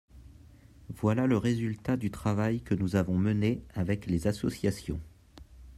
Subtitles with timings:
[0.95, 4.99] Voilà le résultat du travail que nous avons mené avec les associations.